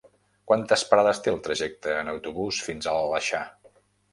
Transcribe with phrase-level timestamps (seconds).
[0.51, 3.47] Quantes parades té el trajecte en autobús fins a l'Aleixar?